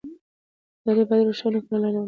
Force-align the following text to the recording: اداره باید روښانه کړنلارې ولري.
اداره 0.81 1.03
باید 1.09 1.25
روښانه 1.29 1.59
کړنلارې 1.65 1.91
ولري. 1.97 1.99